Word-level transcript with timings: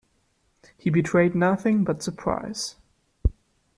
He 0.79 0.89
betrayed 0.89 1.35
nothing 1.35 1.83
but 1.83 2.01
surprise. 2.01 2.75